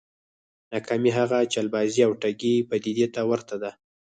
[0.71, 3.71] ناکامي هغې چلبازې او ټګې پديدې ته ورته ده.